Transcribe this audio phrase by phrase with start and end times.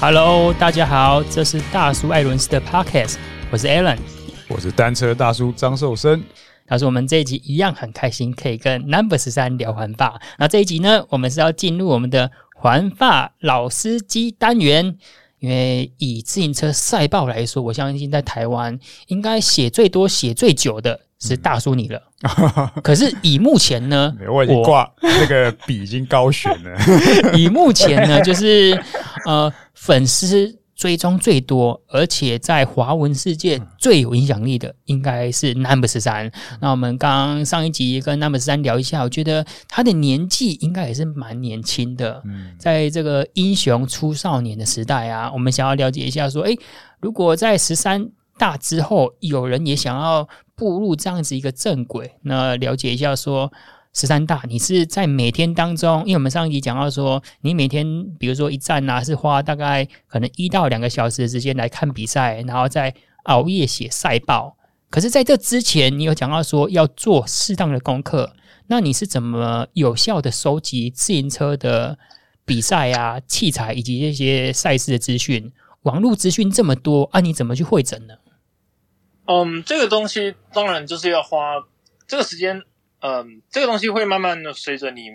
[0.00, 3.16] Hello，大家好，这是大叔艾伦斯的 Podcast，
[3.50, 3.98] 我是 Alan，
[4.48, 6.24] 我是单车大叔张寿生。
[6.66, 10.18] 他是我们这一集一样很开心，可以跟 Number 十三聊环法。
[10.38, 14.96] 那这一集呢，我们是要进入我们的环法老司机单元。
[15.38, 22.02] 因为以自行车赛报来说，我相信在台湾应该写最多、写最久的是大叔你了。
[22.22, 26.78] 嗯、 可是以目前呢，我已经挂那个笔已经高悬了。
[27.32, 28.78] 以目前呢，就是
[29.26, 30.58] 呃粉丝。
[30.80, 36.32] 追踪最多，而且在华文世界最有影响力的，应该是 Number 十三。
[36.58, 42.22] 那我们刚刚上一集跟 Number 十三聊一下，我觉得他的年纪应该也是蛮年轻的。
[42.24, 46.58] 嗯在这个英雄出少年的时代啊，我们想要了解一下，说，诶，
[46.98, 53.52] 如果在十三大之后，有人也想要步入这样子一个正轨，那了解一下说。
[53.92, 57.84] 十三大，你是在每天当中，因为我们上一集讲到说，你每天
[58.20, 64.56] 比如说一站啊，是花大概可能一到两个小时的时间来看比赛，然后再熬夜写赛报。
[64.90, 68.32] 可是，在这之前，你有讲到说要做适当的功课，
[68.68, 71.98] 那你是怎么有效的收集自行车的
[72.44, 75.52] 比赛啊、器材以及这些赛事的资讯？
[75.82, 78.14] 网络资讯这么多啊，你怎么去汇整呢？
[79.26, 81.56] 嗯，这个东西当然就是要花
[82.06, 82.62] 这个时间。
[83.00, 85.10] 嗯，这个东西会慢慢的随着你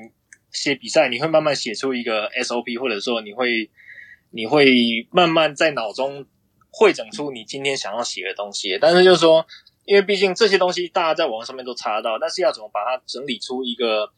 [0.51, 3.69] 写比赛，你会慢慢写出一个 SOP，或者说你会
[4.31, 6.25] 你会慢慢在脑中
[6.71, 8.77] 汇整出你今天想要写的东西。
[8.81, 9.45] 但是就是说，
[9.83, 14.11] 因为毕竟这些东西大家在网上面都查得到，但是要怎么把它整理出一个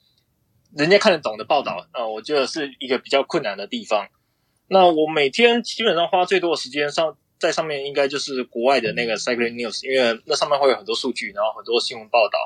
[0.75, 4.07] 人家看得懂的报道，呃，我觉得是一个比较困难的地方。
[4.69, 12.37] 那我每天基本上花最多的时间上在上面，应该就是国外的那个 Cycling News，因为那上面会有很多数据，然后很多新闻报道。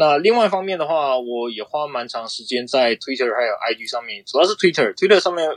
[0.00, 5.50] 那另外一方面的话，我也花蛮长时间在 Twitter 还有 IG 上面，主要是 Twitter，Twitter 上面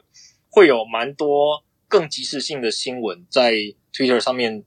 [0.50, 3.54] 会有蛮多更即时性的新闻在
[3.94, 4.64] Twitter 上面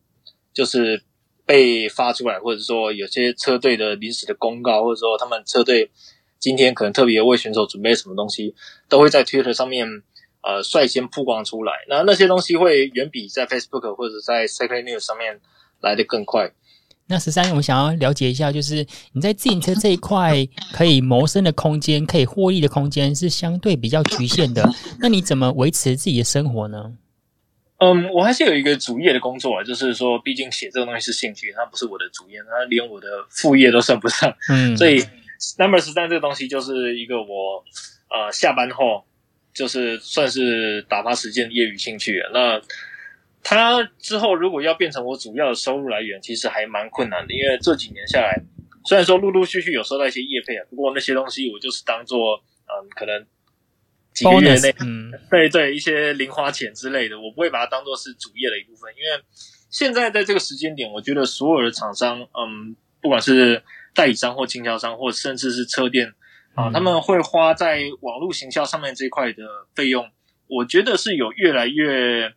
[0.52, 1.02] 就是
[1.44, 5.90] 被发出来，或者说有些车队的临时的公告，或者说他们车队
[6.38, 8.54] 今天可能特别为选手准备什么东西，
[8.88, 9.88] 都会在 Twitter 上面
[10.42, 11.72] 呃率先曝光出来。
[11.88, 15.40] 那那些东西会远比在 Facebook 或者在 Cycling News 上面
[15.80, 16.52] 来的更快。
[17.06, 24.66] 那十三，我想要了解一下，就是你在自行车这一块可以谋生的空间，可以获利的空间是相对比较局限的。
[25.00, 26.94] 那你怎么维持自己的生活呢？
[27.78, 34.34] 嗯，我还是有一个主业的工作啊，就是说，毕竟写这个东西是兴趣，它不是我的主业，它连我的副业都算不上。
[34.48, 35.04] 嗯，所以
[35.58, 37.62] Number 十三这个东西就是一个我
[38.08, 39.04] 呃下班后
[39.52, 42.30] 就是算是打发时间的业余兴趣啊。
[42.32, 42.58] 那
[43.44, 47.34] 它之后如果要变成我主要的收入来源，其实还蛮困难的。
[47.34, 48.42] 因为这几年下来，
[48.86, 53.26] 虽然说陆陆续续有收到一些业配啊，不过那些东西我就是当做嗯，可能
[54.14, 58.90] 几个月内，嗯，对对，一些零花钱之类的，我不会把它当做是主业的一部分。
[58.96, 59.22] 因为
[59.68, 63.62] 现在在这个时间点，我觉得所有的厂商，嗯，不管是
[63.94, 66.14] 代理商或经销商，或甚至是车店
[66.54, 69.42] 啊，他们会花在网络行销上面这一块的
[69.74, 70.10] 费用，
[70.46, 72.32] 我觉得是有越来越。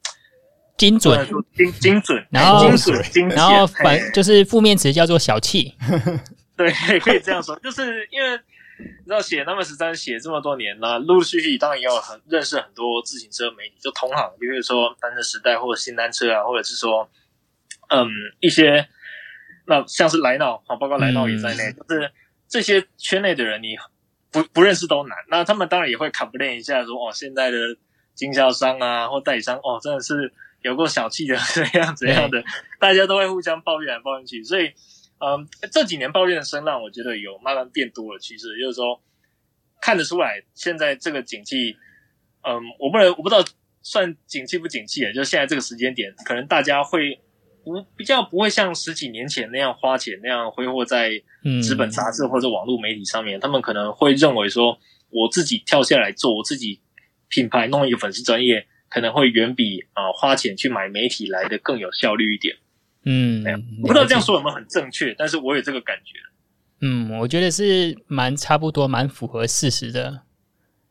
[0.77, 5.75] 精准，精精准，然后精准，精，然后反就是负面词叫做小气，
[6.55, 8.39] 对，可以这样说，就是因为
[8.79, 17.09] 你知道写 Number 十三写这么多年了，陆陆续续当然也有很认识很多自行车媒体，就同行，比如说单车时代或者新单车啊，或者是说，
[17.89, 18.07] 嗯，
[18.39, 18.87] 一些
[19.65, 22.11] 那像是来闹，好，包括来闹也在内，就、嗯、是
[22.47, 23.75] 这些圈内的人，你
[24.31, 25.17] 不不认识都难。
[25.29, 27.57] 那他们当然也会 complain 一下说，说哦，现在的
[28.13, 30.31] 经销商啊或代理商，哦，真的是。
[30.63, 32.43] 有过小气的怎样怎样的，
[32.79, 34.65] 大家都会互相抱怨来抱怨去，所以，
[35.19, 38.19] 嗯，这几年抱怨的声浪，我觉得有慢慢变多了。
[38.19, 39.01] 其实就是说，
[39.79, 41.77] 看得出来，现在这个景气，
[42.41, 43.43] 嗯，我不能，我不知道
[43.81, 47.19] 算景气不景气啊，就现在这个时间点，可能大家会
[47.63, 51.11] 不比较不会像十几年前那样花钱那样挥霍在
[51.61, 54.77] 纸本杂志或者网络媒体上面，嗯，他们可能会认为说，
[55.09, 56.81] 我自己跳下来做我自己
[57.29, 58.67] 品牌，弄一个粉丝专业。
[58.89, 62.55] 可能会远比啊、呃、花钱去买媒体来的更有效率一点。
[63.03, 63.43] 嗯，
[63.81, 66.19] 我不知道这样说有没有很正确，但是我有这个感觉。
[66.81, 70.21] 嗯，我觉得是蛮差不多，蛮符合事实的，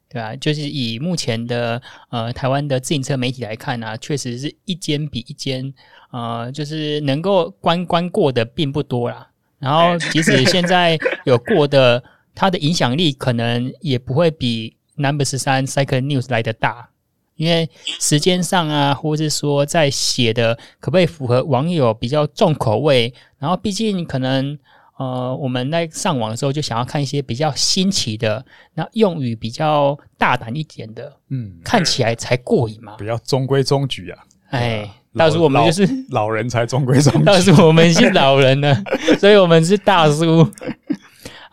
[0.08, 5.74] 对啊，就是以目前的呃台湾的自行车媒体来看呢、啊，确实是一间比一间，
[6.10, 9.30] 呃，就是能够关关过的并不多啦。
[9.58, 12.02] 然后即使现在有过的，
[12.34, 16.90] 它的影响力可能也不会比 Number 十三 Cycling News 来的大。
[17.36, 17.68] 因为
[18.00, 23.12] 时间上啊，或者是说在写的可不可以符合网友比较重口味？
[23.38, 24.58] 然后毕竟可能
[24.98, 28.44] 呃，我们在上网的时候就想要看一些比较新奇的，
[28.74, 32.96] 那用语比较大胆一点的，嗯，看起来才过瘾嘛。
[32.96, 34.18] 比较中规中矩啊。
[34.48, 37.24] 哎，大叔，我们就是老，老人才中规中矩。
[37.24, 38.82] 大叔，我们是老人呢，
[39.20, 40.50] 所以我们是大叔。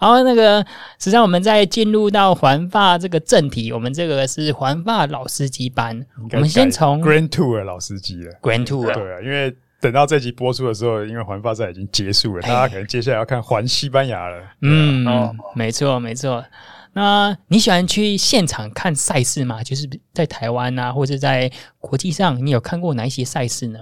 [0.04, 0.60] 好，那个，
[1.00, 6.06] 实际上我们在进入到环法这个正题，我们这个是环法老司机班。
[6.34, 14.44] 我们先从 Grand Tour 老司机了，Grand Tour 对啊，因为等到这集播出的时候，因为环法赛已经结束了，大家可能接下来要看环西班牙了。
[14.62, 16.44] 嗯，哦，没错，没错。
[16.92, 19.64] 那你喜欢去现场看赛事吗？
[19.64, 23.80] 就是在台湾啊，或者在国际上，你有看过哪一些赛事呢？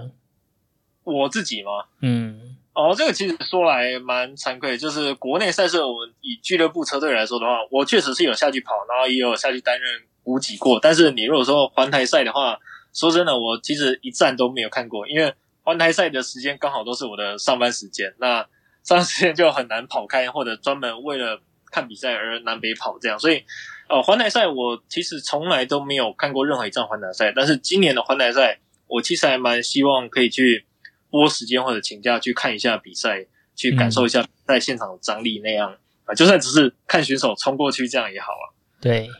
[1.02, 1.70] 我自己吗？
[2.00, 2.56] 嗯。
[2.74, 10.80] 哦，这个其实说来蛮惭愧，就是国内赛事，我们以俱乐部车队来说的话，我确实是有下去跑，然后也有下去担任补给过。
[10.80, 12.58] 但是你如果说环台赛的话，
[12.94, 18.36] 说真的，我其实一站都没有看过，因为环台赛的时间刚好都是我的上班时间，那
[18.82, 23.18] 上班时间就很难跑开，或者专门为了看比赛而南北跑这样。
[23.18, 23.44] 所以，
[23.90, 30.64] 呃，环台赛我其实从来都没有看过任何一站环台赛，但是今年的环台赛，我其实还蛮希望可以去。
[31.12, 35.70] 拨时间或者请假去看一下比赛，去感受一下在现场的张力那样
[36.06, 38.56] 啊，嗯、就算只是看选手冲过去这样也好啊。
[38.80, 39.10] 对，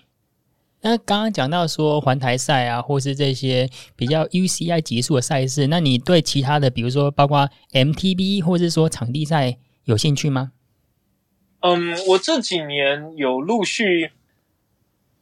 [0.80, 10.52] 那刚刚讲到说环台赛啊，或是这些比较 UCI 级数的赛事，那你对其他的，比如说包括 MTB 或是说场地赛有兴趣吗？
[11.60, 14.12] 嗯，我这几年有陆续。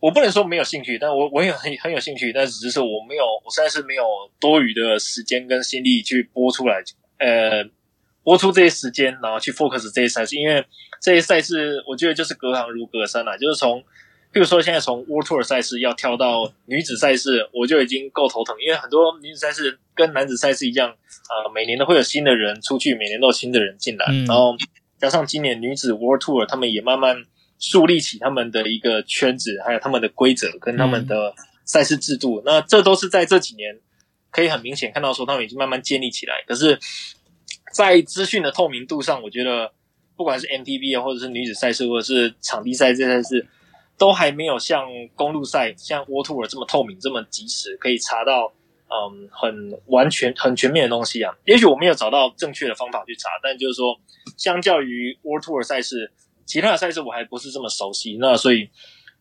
[0.00, 4.02] 我不能说没有兴趣，但我我也很很有兴趣，但只是我没有，我实在是没有
[4.40, 6.82] 多余的时间跟心力去播出来，
[7.18, 7.62] 呃，
[8.22, 10.64] 播出这些时间，然后去 focus 这些赛事，因为
[11.02, 13.82] 这些赛事我觉得就是隔行如隔山啦，就是从，
[14.32, 24.56] 比如说现在从 World Tour 赛事要跳到女子赛事，我就已经够头疼，因为很多女子赛事跟男子赛事一样，啊、呃，每年都会有新的人出去，每年都有新的人进来，嗯、然后
[24.98, 27.26] 加上今年女子 World Tour 他们也慢慢。
[27.60, 31.34] 树立起他们的一个圈子，还有他们的规则跟他们的
[31.64, 33.78] 赛事制度，嗯、那这都是在这几年
[34.30, 36.42] 可以很明显看到，说他们已经慢慢建立起来。
[36.48, 36.78] 可是，
[37.74, 39.72] 在资讯的透明度上，我觉得
[40.16, 43.46] 不管是 MTB 啊，或者是女子赛事，或者是场地赛这些赛事，
[43.98, 48.54] 都还没有像公路赛、像 World Tour 这么透明、这么及时，可以查到
[48.88, 51.36] 嗯很完全、很全面的东西啊。
[51.44, 54.00] 也许我没有找到正确的方法去查，但就是说，
[54.38, 56.10] 相较于 World Tour 赛事。
[56.46, 58.68] 其他的赛事我还不是这么熟悉，那所以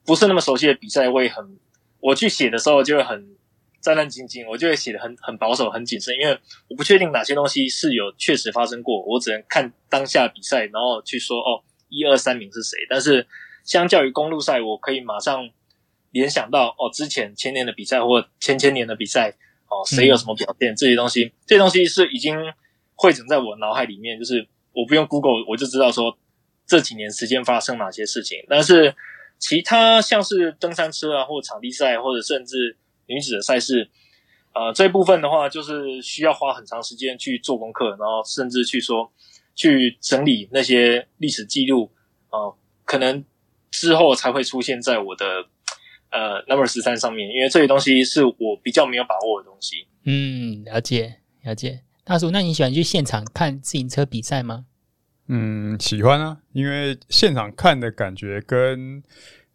[0.06, 1.57] 不是那么熟悉的比赛，我也很
[2.00, 3.36] 我去写的时候就会很
[3.81, 6.38] 战战兢兢，我就会写的很很保守、很谨慎，因为
[6.69, 12.77] 我不确定哪些东西是有确实发生过，我只能看当下比赛，然后去说哦，一二三名是谁。
[12.89, 13.27] 但是
[13.63, 15.50] 相较于公路赛，我可以马上
[16.12, 19.30] 联想到哦，之前前年的比赛或前前年的比赛
[19.68, 22.36] 哦，谁有什么表现，这些东西，这些东西是已经
[22.95, 26.18] 汇整在我脑海里面，就是我不用 Google 我就知道说。
[26.69, 28.38] 这几年时间发生哪些事情？
[28.48, 28.95] 但是
[29.39, 32.77] 其他像是登山车啊，或场地赛，或者甚至
[33.07, 33.89] 女子的赛事，
[34.54, 39.12] 呃，这部分的话，就是需要花很长时间去做功课，然后甚至去说
[39.56, 41.92] 去整理那些历史记录，
[42.30, 42.56] 呃，
[42.86, 43.25] 可能
[43.71, 45.25] 之后才会出现在我的
[46.12, 49.88] 呃 Number 十三上面，因为这些东西是我比较没有把握的东西。
[50.04, 51.81] 嗯，了解了解。
[52.04, 54.66] 大叔，那你喜欢去现场看自行车比赛吗？
[55.31, 59.02] 嗯，喜欢啊，因为现场看的感觉跟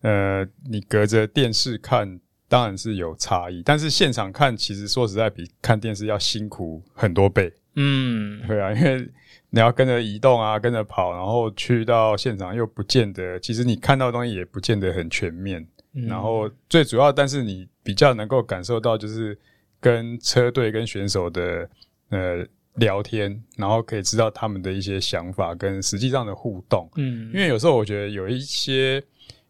[0.02, 7.52] 呃你隔着电视看当然是有差异，但是现场看其实说实在比看电视要辛苦很多倍。
[7.74, 9.10] 嗯，对啊，因为
[9.50, 15.66] 你要跟着移动啊，跟着跑，然后去到现场又不见得，其实你看到的东西也不见得很全面。
[15.94, 19.36] 嗯，然后最主要，但是你比较能够感受到就是
[19.80, 21.68] 跟车队跟选手的
[22.10, 22.46] 呃。
[22.74, 26.88] 聊天，然后可以知道他们的一些想法跟实际上的互动。
[26.96, 29.02] 嗯，因为有时候我觉得有一些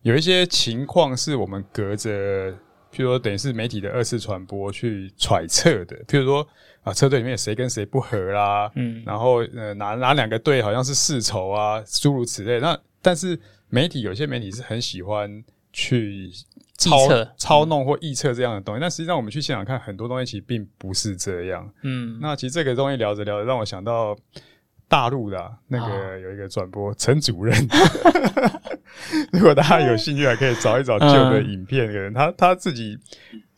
[0.03, 2.53] 有一些情况是我们隔着，
[2.93, 5.97] 譬如说等于是媒体的二次传播去揣测的。
[6.05, 6.47] 譬如说
[6.83, 12.61] 啊，车队里面有谁跟谁不和啦，嗯，然后呃哪哪两个队好像是世仇啊，诸如此类。
[12.61, 13.39] 那但是
[13.69, 16.31] 媒体有些媒体是很喜欢去。
[16.77, 21.73] 操测操弄或臆测这样的东西，但实际上我们去现场看很多东西，其实并不是这样。
[21.83, 24.17] 嗯，那其实这个东西聊着聊着，让我想到
[24.89, 27.57] 大陆的、啊、那个有一个转播陈、哦、主任。
[29.33, 31.87] 如果大家有兴趣，还可以找一找旧的影片。
[31.87, 32.99] 人、嗯、他他自己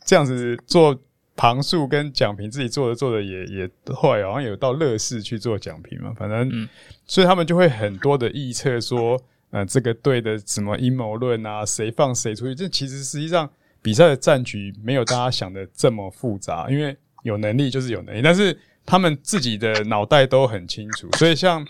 [0.05, 0.95] 这样子做
[1.35, 6.13] 旁述跟讲评，自己做着做着也也后来好像有到乐视去做讲评嘛。
[6.15, 6.69] 反正，嗯、
[7.07, 9.19] 所以他们就会很多的预测说。
[9.51, 11.65] 呃，这个队的什么阴谋论啊？
[11.65, 12.53] 谁放谁出去？
[12.53, 13.49] 这其实实际上
[13.81, 21.09] 比赛的战局没有大家想的这么复杂，因为有能力就是有能力，但是他们自己的脑袋都很清楚。
[21.17, 21.65] 所以像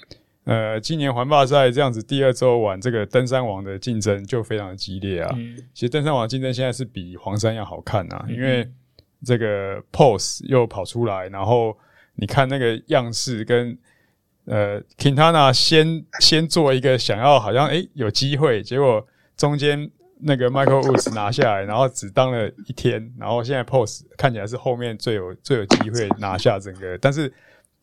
[0.46, 5.29] 呃，今年环法赛这样子，第二周玩这个登山王的竞争就非常的激烈啊。
[5.38, 8.65] 嗯、其实登山王竞争现在是比黄山要好看啊，嗯、因为
[9.25, 11.77] 这个 pose 又跑出来，然后
[12.15, 13.77] 你看那个样式跟
[14.48, 19.06] 呃 Quintana 先先做一个想要好像诶、有机会，结果
[19.38, 19.89] 中间
[20.20, 27.32] 那个 Michael Woods 拿下来，然后只当了一天，然后现在 pose 看起来是后面最有最有机会拿下整个，但是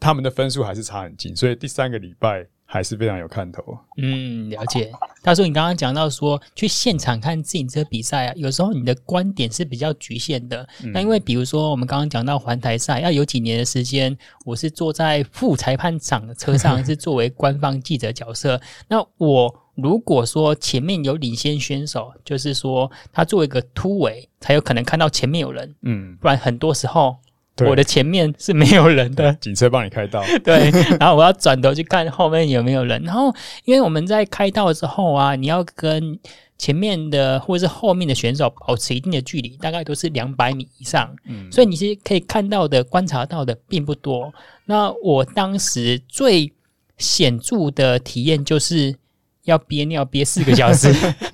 [0.00, 2.46] 他们的分数还是差很近，所以第三个礼拜。
[2.66, 3.62] 还是非常有看头。
[3.98, 4.90] 嗯，了解。
[5.22, 10.66] 大叔，你刚刚讲到说去现场看自行车比赛啊，有时候你的观点是比较局限的。
[10.82, 18.60] 嗯、那因为比如说我们刚刚讲到环台赛，要有几年的时间，我是坐在副裁判长的车上， 是作为官方记者角色。
[18.88, 25.74] 那我如果说前面有领先选手，就是说他做一个突围，才有可能看到前面有人。
[25.82, 27.16] 嗯，不然很多时候。
[27.56, 30.24] 对我的前面是没有人的，警车帮你开道。
[30.42, 33.00] 对，然后我要转头去看后面有没有人。
[33.04, 33.32] 然后，
[33.64, 36.18] 因为我们在开道之后啊，你要跟
[36.58, 41.14] 前面的或者是后面的选手保持一定的距离，大概都是两百米以上。
[41.28, 44.32] 嗯，所以你其实可以看到的、观察到的并不多。
[44.64, 46.52] 那我当时最
[46.98, 48.96] 显著的体验就是
[49.44, 50.92] 要憋尿憋四个小时。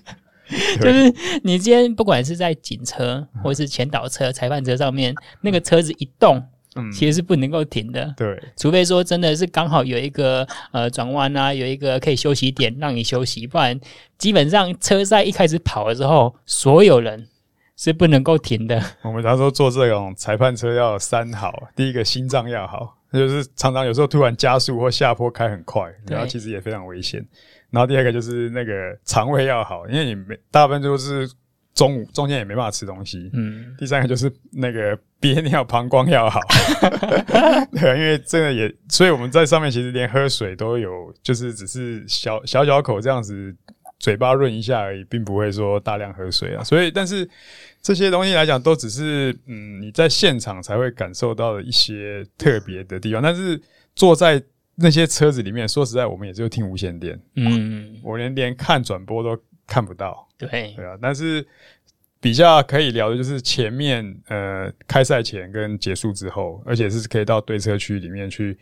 [0.80, 6.42] 就是你今天不管是在警车或是前导车、裁判车上面，那个车子一动，
[6.76, 8.14] 嗯，其实是不能够停的。
[8.16, 13.78] 对，除非说真的是刚好有一个呃转弯啊，有一个可以休息点让你休息，不然
[14.18, 17.26] 基本上车赛一开始跑的时候，所有人
[17.80, 18.78] 是不能够停的。
[19.00, 27.26] 我们常说坐这种裁判车要三好，第一个心脏要好，就是常常有时候突然加速或下坡开很快，然后其实也非常危险。
[27.70, 31.26] 然后第二个就是那个肠胃要好，因为你没大部分都是
[31.72, 33.30] 中午中间也没办法吃东西。
[33.32, 33.74] 嗯。
[33.78, 36.38] 第三个就是那个憋尿膀胱要好，
[37.72, 43.54] 对，因为这个也，所以我们在上面其实连喝水都有，就是只是小小小口这样子，
[43.98, 46.64] 嘴巴润一下而已，并不会说大量喝水啊。
[46.64, 47.28] 所以，但是
[47.82, 53.60] 这些东西来讲，都只是嗯你在现场才会感受到的一些特别的地方，但是
[53.94, 54.42] 坐在。
[54.82, 57.20] 那些车子里面，说实在，我们也只有听无线电。
[57.34, 60.26] 嗯，我连连看转播都看不到。
[60.38, 60.96] 对，对啊。
[61.02, 61.46] 但是
[62.18, 68.56] 比较可以聊的就是前面，呃，开赛前跟结束之后，而且是可以到对车区里面去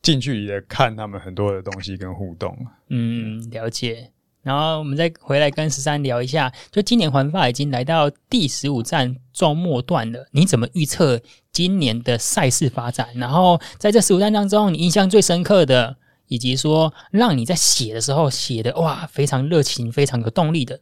[0.00, 2.56] 近距离的看他们很多的东西跟互动。
[2.90, 4.12] 嗯，了解。
[4.48, 11.20] 然后我们再回来跟十三聊一下，就今年环法已经来到第十五站中末段了，你怎么预测
[11.52, 13.10] 今年的赛事发展？
[13.16, 20.80] 然后在这十五站当中，你印象最深刻的，以及说让你在写的时候写的哇非常热情、非常有动力的。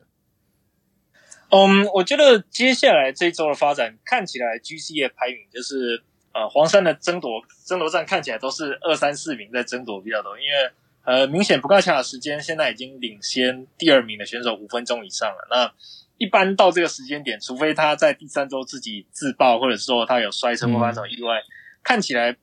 [1.50, 10.70] 嗯，我觉得接下来这一周的发展看起来，GC 的排名就是呃黄山的争夺争夺战看起来都是二三四名在争夺比较多，因为。
[11.06, 15.46] 呃，明显普卡恰的时间现在已经领先第二名的选手五分钟以上了。
[15.48, 15.72] 那
[16.18, 21.46] 一般到这个时间点，除非他在第三周自己自爆，或者说他有摔车或发生意外，嗯、
[21.84, 22.36] 看起来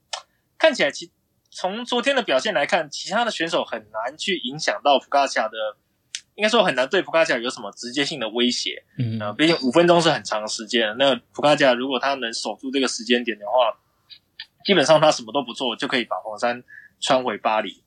[0.57, 1.11] 看起来其
[1.49, 5.57] 从昨天的表现来看，其他的选手很难去影响到普卡恰的，
[6.35, 8.81] 应该说很难对普卡恰有什么直接性的威胁。
[8.97, 10.95] 嗯，啊，毕竟五分钟是很长时间。
[10.97, 13.77] 那普卡恰如果他能守住这个时间点的话，
[14.63, 16.63] 基本上他什么都不做就可以把黄山
[17.01, 17.83] 穿回巴黎。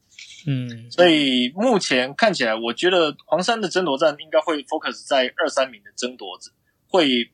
[0.49, 6.53] 嗯，所以目前看起来，我觉得黄山的争夺战应该会 focus 在二三名的争夺者，
[6.89, 7.33] 会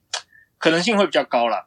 [0.57, 1.67] 可能性会比较高啦。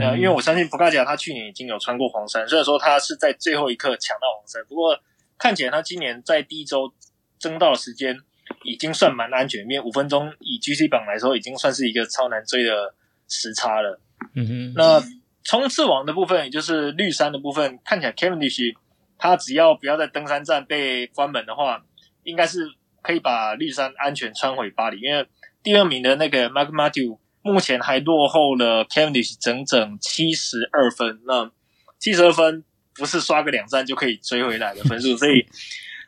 [0.00, 4.98] 呃，因为我相信普卡贾他去年已经有穿过黄山，虽然说他是在最后一刻抢到黄山，不过
[5.36, 6.90] 看起来他今年在第一周
[7.38, 8.16] 争到的时间
[8.64, 12.94] 已经算蛮安全，因为五分钟以 GC 榜来说，已经算是一个超难追的
[13.28, 14.00] 时差了。
[14.34, 15.02] 嗯哼，那
[15.44, 18.74] 冲刺王的部分，也就是绿山的部分，看起来 Cavendish。
[19.20, 21.84] 他只要不要在登山站被关门的话，
[22.24, 22.66] 应该是
[23.02, 24.98] 可以把绿山安全穿回巴黎。
[24.98, 25.26] 因为
[25.62, 31.20] 第二名的那个 Marc Matthew 目前还落后了 Cavendish 整整七十二分。
[31.26, 31.50] 那
[31.98, 35.46] 七十二分不是刷个两站就可以追回来的分数，所以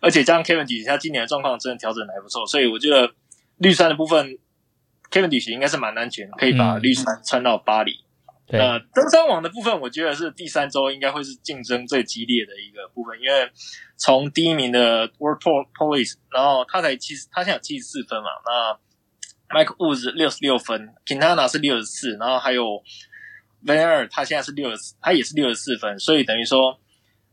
[0.00, 3.12] 而且加上 Cavendish 他今年的状况真的调整的还不错，所以我觉得
[3.58, 4.38] 绿山的部分
[5.10, 8.01] Cavendish 应该是蛮安全，可以把绿山穿到巴黎。
[8.58, 13.50] 呃，登山王的部分，我觉得是第三周应该会是竞争最激烈的一个部分，因为
[13.96, 15.40] 从第一名的 World
[15.74, 22.62] Police，然后他才七十，他现在有七十四分嘛，那 Mike Woods 六十六分，Quintana 是六十四，然后还有
[23.64, 26.78] Van Aert 他现在是六十，他也是六十四分，所以等于说，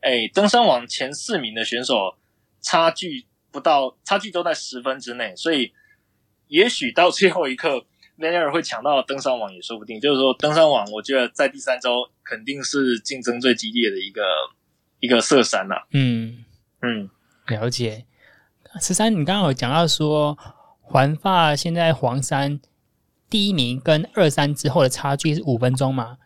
[0.00, 2.16] 哎，登山王前四名的选手
[2.62, 5.74] 差距不到，差距都在十分之内，所以
[6.48, 7.84] 也许到最后一刻。
[8.20, 14.22] Van Aert 会抢到登山网也说不定，就是说登山网，我觉得在第三周肯定是竞争最激烈的一个
[15.00, 15.86] 一个色山了。
[15.92, 16.44] 嗯
[16.82, 17.08] 嗯，
[17.48, 18.04] 了解。
[18.80, 20.38] 十三，你刚刚有讲到说
[20.80, 22.60] 环法现在黄山
[23.28, 26.18] 第一名跟二三之后的差距是五分钟嘛？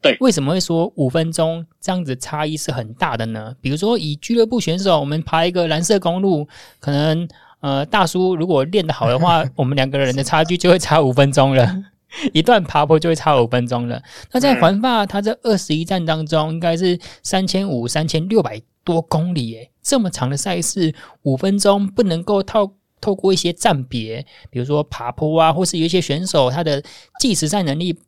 [0.00, 3.54] 对，为什么会说五分钟这样子差异是很大的呢？
[3.60, 7.28] 比如说以俱乐部选手，我们爬一个蓝色公路，可能
[7.60, 11.84] 呃大叔如果练得好的话， 我们两个人的差距就会差五分钟了，
[12.34, 14.02] 一段爬坡就会差五分钟了。
[14.32, 26.82] 那在环法，它这二十一站当中，应该是三千五、三千六百多公里，诶，这么长的赛事，五分钟不能够透透过一些站别，比如说爬坡啊，或是有一些选手他的
[27.18, 27.98] 计时赛能力。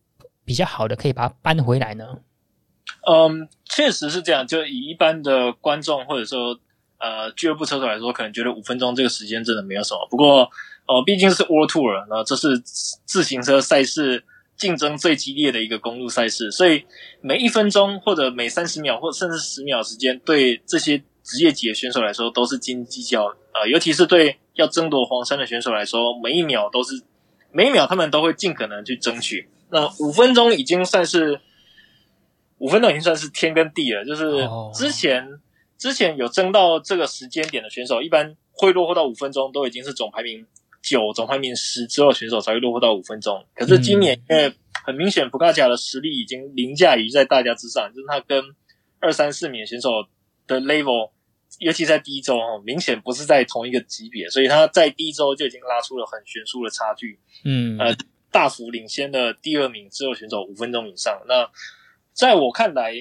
[0.44, 2.04] 比较好的可以把它搬回来呢？
[3.09, 4.44] 嗯，确实是这样。
[4.44, 6.59] 就以一般的观众或者说
[7.02, 10.06] 呃俱乐部车手来说，可能觉得五分钟这个时间真的没有什么。
[10.09, 10.49] 不过
[10.87, 12.59] 呃，毕竟是 World Tour，那这是
[13.04, 14.25] 自行车赛事
[14.56, 16.85] 竞争最激烈的一个公路赛事，所以
[17.21, 23.25] 每一分钟或者每三十秒或甚至十秒时间，对这些职业级的选手来说都是斤斤计较。
[23.54, 27.00] 呃，尤其是对要争夺黄山的选手来说，每一秒都是
[27.50, 29.49] 每一秒他们都会尽可能去争取。
[29.71, 31.40] 那五分钟已经算是
[32.59, 35.40] 五分钟已经算是天跟地了，就是之前、oh.
[35.82, 40.46] 之前有争到这个时间点的选手，一般会落后到五分钟，都已经是总排名
[40.80, 43.44] 九、总排名十之后选手才会落后到五分钟。
[43.52, 48.44] 可是今年因为很明显，普卡贾的实力已经凌驾于在大家之上，就是他跟
[49.00, 49.88] 二三四名选手
[50.46, 51.10] 的 level，
[51.58, 57.18] 尤其在第一周哦，明显不是在同一个级别，所以他在第一周就已经拉出了很悬殊的差距。
[57.44, 57.96] 嗯，呃。
[58.32, 61.20] 大幅领先的第二名之后选手五分钟以上。
[61.28, 61.50] 那
[62.14, 62.94] 在我看来，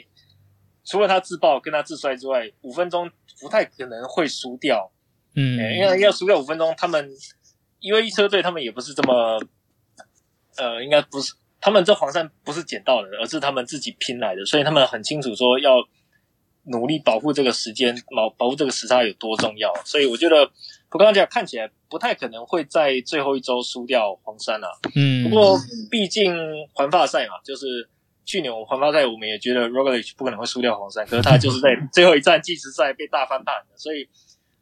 [0.84, 3.10] 除了他自爆跟他自摔之外，五分钟
[3.40, 4.92] 不太可能会输掉。
[5.36, 7.10] 嗯，因为要输掉五分钟，他们
[7.80, 9.40] 因为一车队他们也不是这么，
[10.58, 15.76] 呃，应该不是他们这黄山不是捡到的，而是他们自己拼来的，所以他们很清楚说要
[16.66, 19.74] 努力保护这个时间，保保护这个时差有多重要。
[19.86, 20.52] 所以我觉得。
[20.94, 24.68] 我刚刚讲，看起来不太可能会在最后一周输掉黄山啊。
[24.94, 25.58] 嗯，不过
[25.90, 26.36] 毕竟
[26.74, 27.88] 环法赛嘛，就是
[28.26, 34.08] 去年我环法赛我们也觉得 Roglic 不可能会输掉黄山，可是他就是在 最后一站计时赛被大翻盘的，所以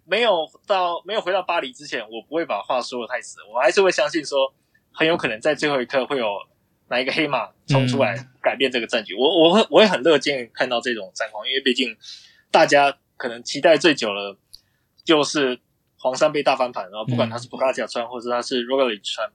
[0.06, 4.54] 没有到没有回到巴黎之前，我不会把话说的太死，我还是会相信说
[4.92, 6.26] 很有可能在最后一刻会有
[6.90, 9.14] 哪一个黑马冲出来改变这个战局。
[9.16, 11.96] 我我会我也很乐见看到这种战况，因为毕竟
[12.52, 14.38] 大家可能期待最久了，
[15.04, 15.60] 就是。
[16.02, 19.30] 黄山被大翻盘，然后不管他是普卡卡穿，或者他是 Roglic 穿，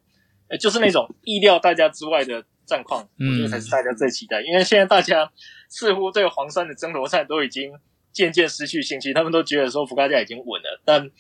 [0.49, 4.43] 呃，就是那种意料大家之外的战况，我觉得才是大家最期待。
[4.43, 5.31] 因为现在大家
[5.69, 7.73] 似乎对黄山的争夺赛都已经
[8.13, 11.11] 渐渐失去兴趣，他们都觉得说普卡卡已经稳了，但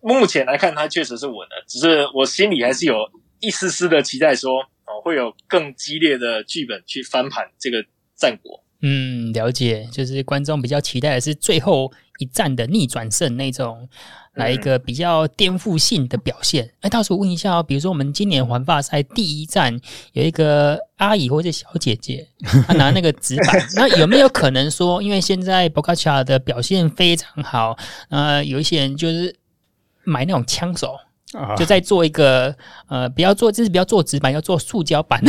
[0.00, 1.64] 目前来看，他确实是稳了。
[1.66, 2.94] 只是我心里还是有
[3.40, 8.62] 一丝丝的期待说，说哦，会有更激烈的剧本去翻盘这个战果。
[8.82, 13.88] 嗯，了解，就是观众比较期待的是最后一战的逆转胜那种。
[14.36, 16.70] 来一个比较颠覆性的表现。
[16.80, 19.78] 哎，到时候问一下哦，比如说我们今年环法赛第一站
[20.12, 22.26] 有一个阿姨或者小姐姐，
[22.66, 27.76] 她拿那个纸板， 那有没有可能说，因为现在博卡乔的表现非常好，
[28.10, 29.34] 呃，有一些人就是
[30.04, 30.96] 买那种枪手。
[31.56, 32.54] 就在做一个
[32.88, 35.22] 呃，不要做，就是不要做纸板，要做塑胶板。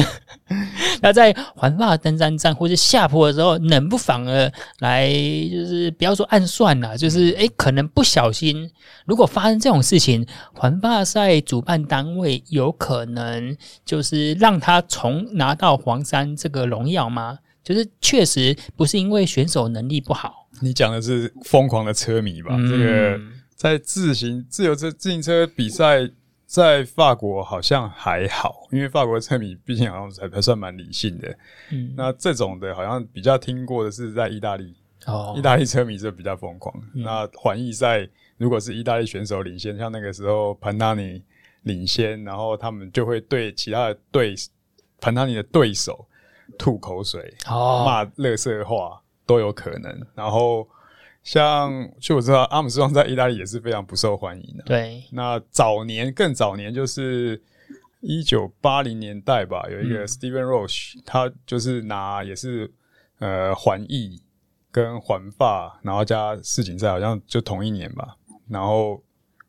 [1.01, 5.09] 那在环法登山站或者下坡的时候，能不防的来，
[5.51, 8.69] 就是不要说暗算了，就是诶可能不小心，
[9.05, 17.39] 如果发生这种事情，环法赛主办单位有可能就是让他重拿到黄山这个荣耀吗？
[17.63, 20.47] 就是确实不是因为选手能力不好。
[20.61, 22.51] 你讲的是疯狂的车迷吧？
[22.51, 23.19] 嗯、这个。
[23.57, 26.07] 在自行自由车自行车比赛，
[26.45, 31.35] 在法国好像还好，因为法国车迷毕竟好像还还算蛮理性的。
[31.71, 34.75] 嗯，那这种的好像比较听过的是在意大利，
[35.07, 36.71] 哦，意大利车迷就比较疯狂。
[36.93, 41.23] 嗯、那环意赛如果是意大利选手领先，像那个时候潘纳尼
[41.63, 44.35] 领先，然后他们就会对其他的对
[45.01, 46.07] 潘纳尼的对手
[46.59, 50.69] 吐口水，哦，骂垃圾话都有可能，然后。
[51.27, 54.63] 像据我知道，阿姆斯壮在意大利也是非常不受欢迎的。
[54.63, 57.41] 对，那早年更早年就是
[57.99, 62.71] 一九八零年代吧，有一个 Steven Roche，、嗯、他就是拿也是
[63.19, 64.21] 呃环意
[64.71, 68.15] 跟环发，然后加世锦赛，好像就同一年吧。
[68.47, 69.03] 然后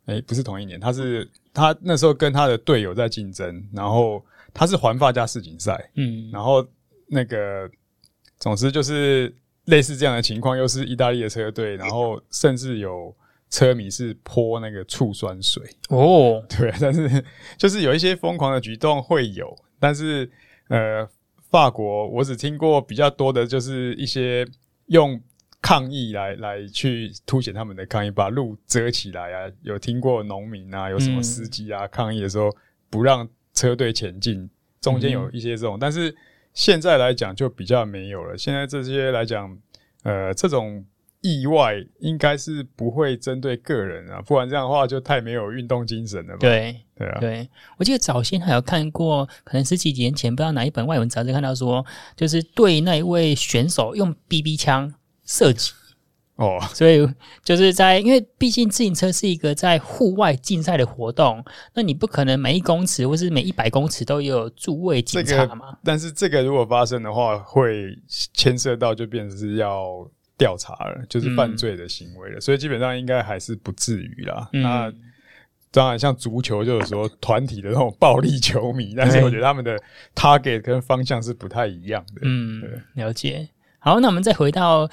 [0.06, 4.20] 哎、欸，不是同一年，他是他那时候跟他的队友在竞争，然后
[4.52, 6.66] 他是环发加世锦赛，嗯，然后
[7.06, 7.70] 那个
[8.40, 9.32] 总之就是。
[9.68, 13.14] 类似这样的情况，又是意大利的车队，然后甚至有
[13.48, 15.62] 车迷是泼那个醋酸水。
[15.88, 17.24] 哦， 对，但是
[17.56, 20.30] 就是有一些疯狂的举动会有，但是
[20.68, 21.08] 呃，
[21.50, 24.46] 法国我只听过比较多的就是一些
[24.86, 25.20] 用
[25.60, 29.52] 抗议来来去凸显他们的抗议，把路遮起来啊。
[29.62, 32.50] 有听过农民啊，有什么司机啊、嗯、抗议的时候
[32.88, 34.48] 不让车队前进，
[34.80, 36.14] 中间有一些这种，嗯、但是
[36.58, 38.36] 现在来讲就比较没有了。
[38.36, 39.56] 现在这些来讲，
[40.02, 40.84] 呃，这种。
[41.20, 46.38] 意外应该是不会针对个人啊，不然这样的话就太没有运动精神了吧。
[46.38, 51.84] 对对啊，对，我记得早先还有看过，可能十几年前不知道哪一本外文杂志看到说，
[52.16, 54.94] 就是对那一位选手用 BB 枪
[55.24, 55.72] 射击
[56.38, 57.06] 哦，所以
[57.44, 65.78] 就是在因为毕竟自行车是一个在户外竞赛的活动，那你不可能每一公尺或是每一百公尺都有驻位警察嘛、这个。
[65.84, 67.96] 但是这个如果发生的话，会
[68.32, 70.10] 牵涉到就变成是要。
[70.38, 74.48] 调查了，就是犯罪的行为了，嗯、所以基本上应该还是不至于啦。
[74.52, 74.92] 嗯、那
[75.72, 79.76] 当然，像足球就是说团体的那种暴力球迷， 但是我觉得他们的
[80.14, 82.20] target 跟方向是不太一样的。
[82.22, 82.62] 嗯，
[82.94, 83.48] 了解。
[83.80, 84.88] 好，那我们再回到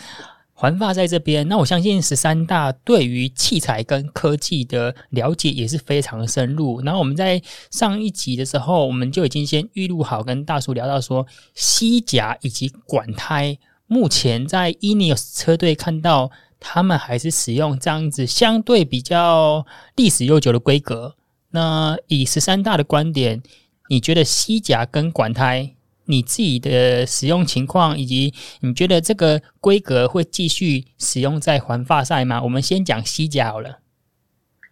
[0.57, 6.81] 环发在这边，那我相信十三大对于器材跟科技的了解也是非常深入。
[6.81, 7.41] 然后我们在
[7.71, 13.57] 上一集的时候，我们就已经先预录好，跟大叔聊到说西甲以及管胎。
[13.85, 19.65] 目前在 Ineos 车队看到，他们还是使用这样子相对比较
[19.97, 21.15] 历史悠久的规格。
[21.51, 23.43] 那以十三大的观点，
[23.89, 25.74] 你觉得西甲跟管胎，
[26.05, 32.41] 你自己的使用情况，以及你觉得这个规格会继续使用在环法赛吗？
[32.41, 33.79] 我们先讲西甲好了。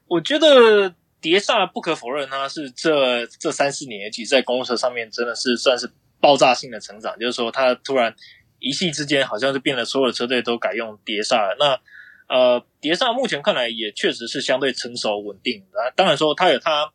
[0.08, 8.16] 我觉得碟刹不可否认，它是这这三四年，其实在公路车上面真的是算是爆炸性的成长，就是说它突然。
[8.66, 11.58] 一夕之间，好像是变了，所有的车队都改用碟刹了。
[11.60, 15.62] 那呃，碟刹目前看来也确实是相对成熟稳定。
[15.98, 16.90] 当然说它有它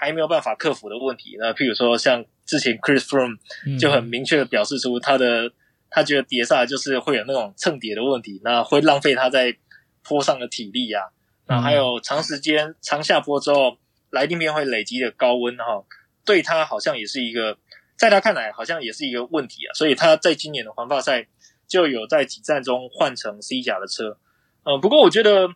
[0.00, 1.36] 还没有办法克服的问题。
[1.38, 3.38] 那譬如说，像之前 Chris Froome
[3.78, 5.52] 就很明确的表示出他的，嗯、
[5.90, 9.54] 他觉得碟刹就是会有那种蹭碟的问题，那会浪费他在
[10.02, 11.04] 坡上的体力啊。
[11.46, 13.76] 那还有长时间长下坡之后，
[14.10, 15.84] 来地面会累积的高温哈，
[16.24, 17.58] 对他好像也是一个。
[17.96, 21.26] 在他看来，好像也是一个问题啊，所以他在今年的环法赛
[21.68, 24.16] 就有在几站中换成 C 甲的车。
[24.62, 25.50] 嗯，不过我觉得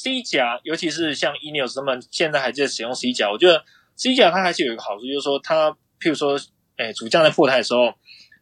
[0.00, 3.64] C 甲，尤其是像 Ineos 他们现在还在使用 C 甲，我觉得
[3.96, 6.38] C 甲它还是有一个好处，就是说它，譬如说，
[6.76, 7.92] 哎，主将在破胎的时候，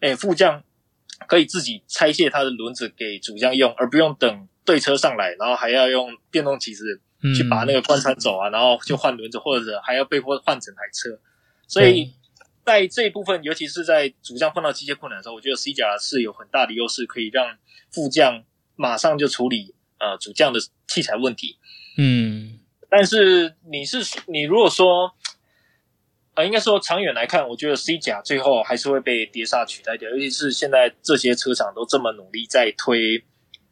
[0.01, 0.63] 哎，副将
[1.27, 7.01] 可以自己拆卸它的轮子给主将用，而不用等对车上来，然后还要用电动骑士
[7.35, 11.19] 去把那个贯穿走啊，然后就换轮子，或者还要被迫换整台车，
[11.67, 12.13] 所以。
[12.67, 17.57] 在这一部分，尤其是在主将碰到机械困难的时候，我觉得 C 甲是有很大的优势，可以让
[17.93, 18.43] 副将
[18.75, 21.59] 马上就处理呃主将的器材问题。
[21.99, 25.15] 嗯，但是你是你如果说
[26.35, 33.25] 呃，应该说长远来看，我觉得 C 甲最后还是会被碟刹取代掉，尤其是现在这些车厂都这么努力在推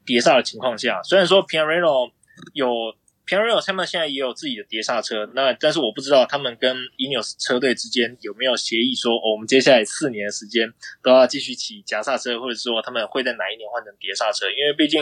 [0.07, 2.13] 碟刹的情况下，虽然说 Pirelli
[2.53, 2.95] 有。
[3.27, 10.71] Pirelli 他们现在也有自己的碟刹车，那但是我不知道他们跟 Ineos 车队之间有没有协议说，哦，我们接下来四年的时间
[11.03, 14.45] 都要继续骑夹刹车，或者说他们会在哪一年换成碟刹车？
[14.51, 15.01] 因为毕竟，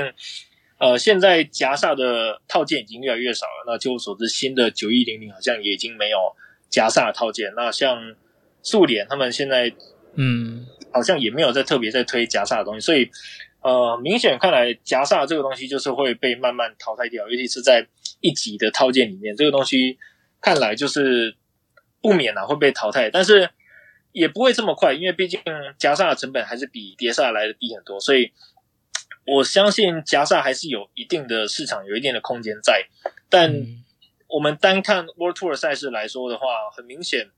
[0.82, 3.64] 呃，现在夹煞的套件已经越来越少了。
[3.68, 6.18] 那据我所知，新的九一零零好像也已经没有
[6.68, 7.52] 夹煞的套件。
[7.54, 8.16] 那像
[8.62, 9.72] 速联他们现在，
[10.16, 13.08] 嗯，好像也没有在特别在推夹煞的东西，所以。
[13.64, 17.86] 呃，明显看来，夹煞这个东西就是会被慢慢淘汰掉，尤其是在
[18.20, 19.96] 一级的套件里面，这个东西
[20.40, 21.36] 看来就是
[22.00, 23.48] 不免啊会被淘汰，但是
[24.10, 25.40] 也不会这么快，因为毕竟
[25.78, 28.32] 夹煞的成本还是比碟刹来的低很多，所以
[29.26, 32.86] 我相信夹萨还是有一定的市场，有一定的空间在。
[33.28, 33.54] 但
[34.28, 36.44] 我们单看 World Tour 赛事来说的话，
[36.76, 37.30] 很明显，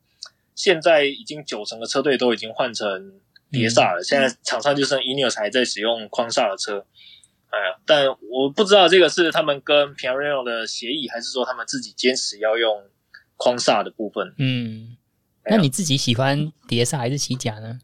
[0.54, 3.20] 现在已经九成的车队都已经换成。
[3.50, 6.84] 碟刹了，现在场上就剩 Ineos 还在使用框刹的车，
[7.50, 12.82] 哎呀，但我不知道这个是他们跟 Pirelli 的协议，还是说他们自己坚持要用
[13.36, 14.34] 框刹的部分。
[14.38, 14.96] 嗯，
[15.44, 17.78] 那你自己喜欢碟刹还是骑甲呢？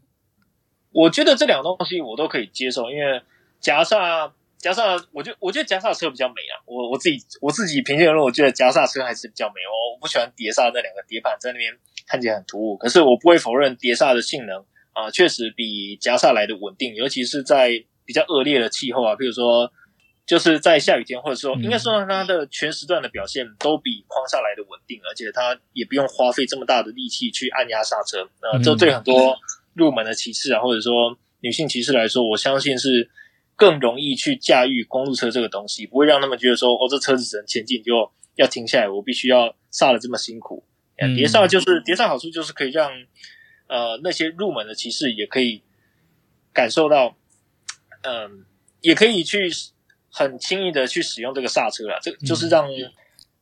[0.91, 3.21] 我觉得这两个东西我都可以接受，因为
[3.61, 6.59] 夹刹夹刹，我觉得我觉得夹刹车比较美啊。
[6.65, 9.61] 我我自己我自己平心而论，我觉得夹刹车还是比较美。
[9.69, 11.71] 我不喜欢碟刹那两个碟盘在那边
[12.07, 14.65] 看起来很突兀，可是我不会否认碟刹的性能。
[14.93, 19.71] 啊，确实比夹刹来的稳定，尤其是在比较恶劣的气候啊，比如说
[20.25, 28.27] 就是在下雨天，或者说应该说它的全时段的表现都比框刹来的稳定，而且它也不用花费这么大的力气去按压刹车。
[28.41, 29.33] 呃，这对很多
[29.75, 33.09] 入门的骑士啊，或者说女性骑士来说，我相信是
[33.55, 40.63] 更容易去驾驭公路车这个东西，不会让他们觉得说哦，这车子只能前进就要停下来，我必须要刹的这么辛苦。
[41.15, 42.91] 碟刹就是碟刹好处就是可以让。
[43.67, 45.63] 呃，那些入门的骑士也可以
[46.51, 47.15] 感受到，
[48.01, 48.29] 嗯、呃，
[48.81, 49.49] 也可以去
[50.09, 52.67] 很轻易的去使用这个刹车了，这就是让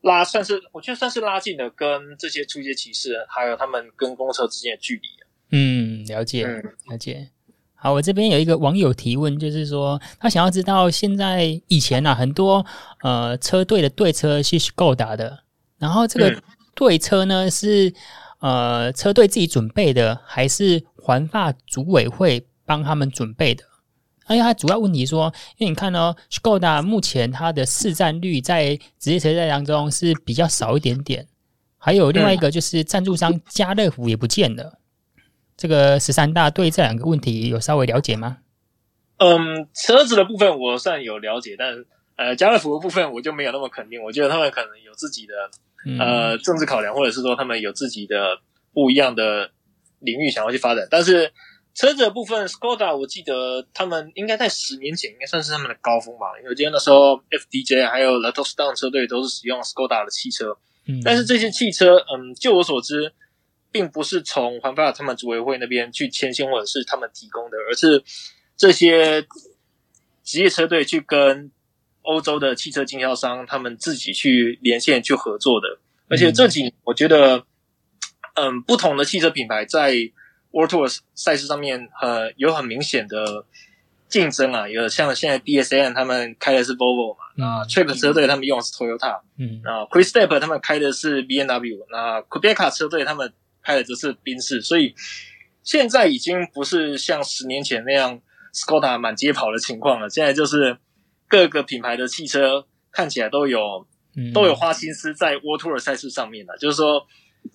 [0.02, 5.02] 拉算是我觉得算是拉近了跟这些初阶骑士还有他们跟公车之间的距离。
[5.50, 7.32] 嗯，了解，了解。
[7.82, 12.66] 好，我这边有一个网友提问，就是说他想要知道现在以前啊，很多
[13.04, 15.40] 呃车队的队车是 Skoda 的，
[15.78, 16.44] 然后这个
[16.76, 17.94] 队车呢是
[18.40, 23.64] 呃车队自己准备的，还是环法组委会帮他们准备的？
[24.26, 31.26] 而且他主要问题说，因为你看哦，Skoda 目前它的市占率在职业车队当中是比较少一点点，
[31.78, 34.79] 还有另外一个就是赞助商家乐福也不见了。
[35.60, 38.38] 这个十三大对这两个问题有稍微了解吗？
[39.18, 41.84] 嗯，车子的部分我算有了解，但
[42.16, 44.02] 呃，家乐福的部分我就没有那么肯定。
[44.02, 45.34] 我觉得他们可能有自己的
[46.00, 48.40] 呃政治考量，或者是说他们有自己的
[48.74, 49.52] 不一样的
[50.00, 50.88] 领域想要去发展。
[50.90, 51.34] 但是
[51.76, 60.56] 车子的部分，Skoda 我记得他们应该在十年前应该算是他们的高峰吧，因为我记得那时候 FDJ 还有 Lotto Stone 车队都是使用 Skoda 的汽车。
[60.88, 63.12] 嗯，但是这些汽车，嗯，就我所知。
[63.72, 68.04] 并不是从环法他们组委会那边去牵线，或者是他们提供的，而是
[68.58, 69.26] 这些
[70.24, 71.52] 职业车队去跟
[72.02, 75.80] 欧洲的汽车经销商他们自己去连线去合作的。
[76.08, 77.44] 而且这几年我觉得，
[78.34, 79.94] 嗯，不同的汽车品牌在
[80.52, 83.46] World Tour 赛事上面，呃，有很明显的
[84.08, 84.68] 竞争啊。
[84.68, 93.32] 有像现在 BSN 他们开的是 Volvo 嘛，那 Trip 车队他们用的是 Toyota，嗯，啊，Quick-Step 他们开的是 BMW，那 Quebeca 车队他们。
[93.64, 94.96] 开的就是宾士，所以
[95.64, 98.22] 现在已经不是像十年前那样
[98.54, 100.10] Scoda 满街跑的情况了。
[100.10, 100.78] 现在就是
[101.28, 103.88] 各个品牌的汽车看起来都有
[104.34, 107.06] 都有花心思在 World Tour 赛事上面了，就是说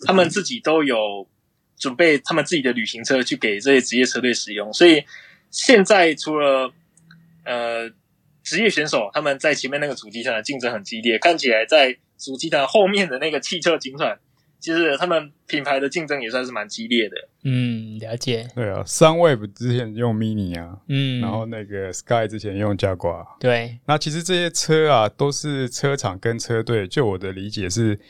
[0.06, 1.28] 他们自己都有
[1.76, 4.72] 准备他们自己的旅行车去给这些职业车队使用。
[4.72, 5.04] 所以
[5.50, 6.72] 现在除了
[7.44, 7.90] 呃
[8.42, 14.20] 职业选手他们在前面那个主机上的竞争很激烈，看起来在主机的后面的那个汽车警团。
[14.64, 17.16] 其实他们品牌的竞争也算是蛮激烈的。
[17.42, 18.48] 嗯，了解。
[18.54, 23.26] 对啊，Sunweb 之前用 Mini 啊，嗯，然后那个 Sky 之前用 Jaguar。
[23.38, 28.00] 对，那其实这些车啊，都是车厂跟车队，就我的理解是，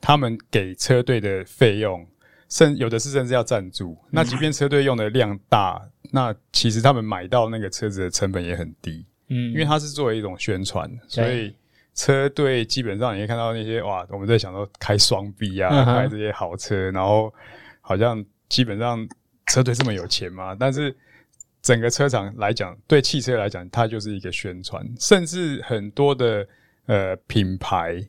[0.00, 2.04] 他们给车队的费用，
[2.48, 3.96] 甚有的是甚至要赞助。
[4.10, 9.06] 那即便车队用的量大，那其实他们买到那个车子的成本也很低。
[9.28, 11.54] 嗯，因为它是作为一种宣传，所以。
[11.94, 17.32] 车队基本上你会看到那些哇，我们在想说开双 B 啊，开这些豪车，然后
[17.80, 19.06] 好像基本上
[19.46, 20.54] 车队这么有钱嘛？
[20.58, 20.96] 但是
[21.60, 24.82] 整个车厂来讲，对汽车来讲，它就是一个宣传。
[24.98, 26.46] 甚至很多的
[26.86, 28.00] 呃品牌，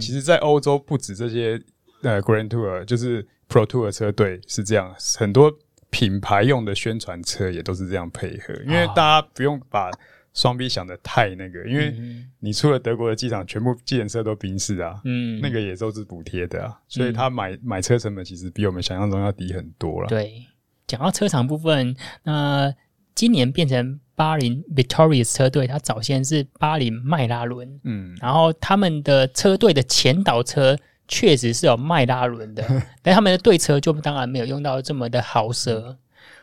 [0.00, 1.60] 其实，在欧洲不止这些
[2.02, 5.52] 呃 Grand Tour，就是 Pro Tour 车队是这样，很多
[5.90, 9.90] 品牌用的宣传车也都是这样配合，因为大家不用把。
[10.38, 11.92] 双 B 想的太那个，因为
[12.38, 20.06] 你出了德国的机场，全部计程车都宾士啊，嗯，那个也都是补贴的啊，所以他买买车成本其实比我们想象中要低很多了。
[20.06, 20.46] 对，
[20.86, 22.72] 讲到车厂部分，那
[23.16, 32.64] 今年变成巴林 Victorious 车队，它早先是巴林迈拉伦，嗯，然后他们的车队的前导车确实是有迈拉伦的，
[33.02, 35.96] 但他们的对车就当然没有用到这么的豪奢。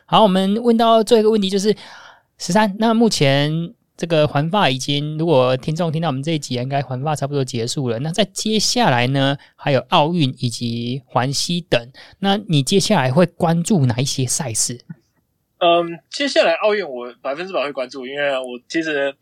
[0.04, 1.74] 好，我们问到最后一个问题就是
[2.36, 3.72] 十三，那目前。
[3.96, 7.98] 这个环法已经，如果听众听到我们这一集，应该环法差不多结束了。
[8.00, 11.80] 那在接下来呢，还有奥运以及环西等。
[12.18, 14.84] 那你接下来会关注哪一些赛事？
[15.60, 19.16] 嗯，接下来奥运我百分之百会关注，因为我其实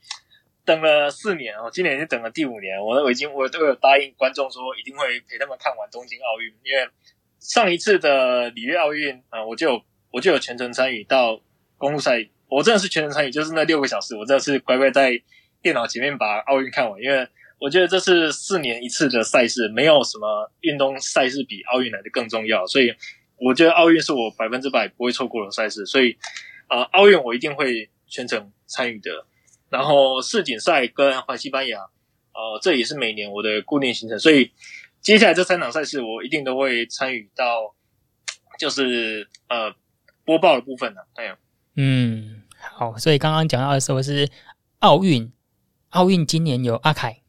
[0.65, 6.91] 等了四年哦，今年已经等了第五年，我我已经我都有答应观众说一定会陪他们看完东京奥运，因为
[7.39, 11.41] 上一次的里约奥运啊，我就我就有全程参与到
[11.79, 12.29] 公路赛。
[12.49, 15.21] 我真的是全程参与，就是那六个小时，我真的是乖乖在
[15.63, 17.27] 电脑前面把奥运看完，因为
[17.59, 22.95] 我觉得这是四年一次的赛事，没有什么运动赛事比奥运来的更重要，所以
[23.39, 26.17] 我觉得奥运是我百分之百不会错过的赛事，所以
[26.69, 29.27] 啊，呃，奥运我一定会全程参与的。
[29.71, 34.53] 然后世锦赛跟环西班牙，呃，这也是每年我的固定行程，所以
[35.01, 37.75] 接下来这三场赛事我一定都会参与到，
[38.59, 39.75] 就是呃
[40.25, 41.37] 播报的部分呢，哎呀。
[41.77, 44.29] 嗯，好，所以刚刚讲到的时候是
[44.79, 45.33] 奥运，
[45.91, 47.21] 奥运今年有阿凯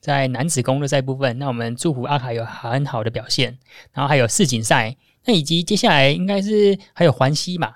[0.00, 3.58] 在男子公路赛部分，那我们祝福阿凯有很好的表现。
[3.92, 7.74] 然后还有世锦赛，那以及接下来应该是还有环西嘛？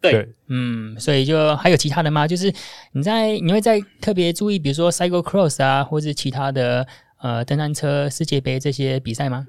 [0.00, 2.26] 对，嗯，所以就还有其他的吗？
[2.26, 2.52] 就是
[2.92, 6.86] 你在你会在特别注意，比如说 Cycle Cross 啊，或者其他的
[7.20, 9.46] 呃登山车世界杯这些比赛吗？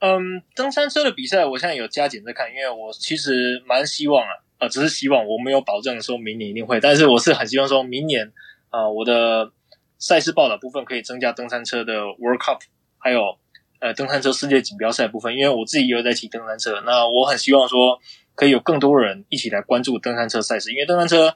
[0.00, 4.28] 嗯，登山车的比赛我现在有加减在看，因为我其实蛮希望啊。
[4.58, 8.32] 呃，只是希望我没有保证说明年一定会，但是我是很希望说明年
[8.70, 9.52] 啊、呃，我的
[9.98, 12.60] 赛事报道部分可以增加登山车的 World Cup，
[12.98, 13.38] 还有
[13.80, 15.36] 呃登山车世界锦标赛部分。
[15.36, 17.98] 因为我自己也有在骑登山车，那我很希望说
[18.34, 21.34] 可以有更多人一起来关注登山车赛事，因为登山车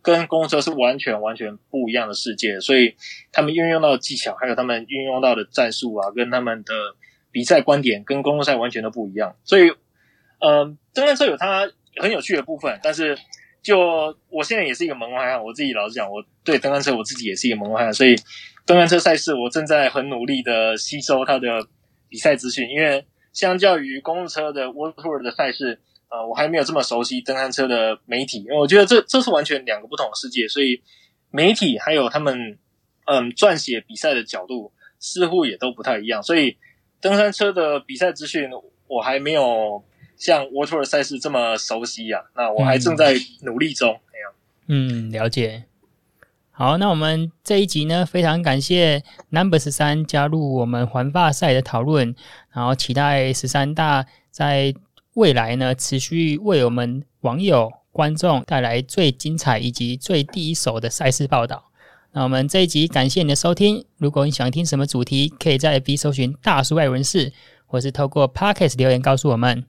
[0.00, 2.96] 跟公路车是完全完全不一样的世界，所以
[3.30, 6.72] 他们运用到的技巧，还有他们运用到的战术啊，跟他们的
[7.30, 9.36] 比赛观点跟公路赛完全都不一样。
[9.44, 9.70] 所以，
[10.40, 13.18] 嗯、登山车有它很有趣的部分，但是。
[13.62, 13.78] 就
[14.28, 18.16] 我现在也是一个门外汉，我自己老实讲，我对登山车我自己也是一个门外汉，所以
[18.66, 21.64] 登山车赛事我正在很努力的吸收它的
[22.08, 25.78] 比赛资讯，因为相较于公路车的 World Tour 的赛事，
[26.08, 30.82] 呃，我还没有这么熟悉登山车的媒体，因为我觉得这这是完全两个不同的世界，所以
[31.30, 32.58] 媒体还有他们
[33.06, 36.56] 嗯撰写比赛的角度似乎也都不太一样，所以
[37.00, 38.50] 登山车的比赛资讯
[38.88, 39.84] 我还没有。
[40.22, 42.30] 像 World Tour 赛事这么熟悉呀、啊？
[42.36, 43.98] 那我还正在努力中。
[44.68, 45.64] 嗯，了解。
[46.52, 52.14] 好，那我们这一集呢，非常感谢 Number 十三加入我们环法赛的讨论，
[52.52, 54.72] 然后期待十三大在
[55.14, 61.64] 未来呢，持续为我们网友观众带来最精彩以及最第一手的赛事报道。
[62.12, 63.84] 那我们这一集感谢你的收听。
[63.96, 67.32] 如果你想听什么主题，可以在 FB 搜寻大叔爱人士，
[67.66, 69.64] 或是透过 Podcast 留言告诉我们。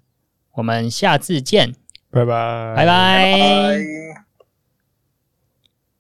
[0.54, 1.74] 我们下次见，
[2.12, 4.23] 拜拜，拜拜。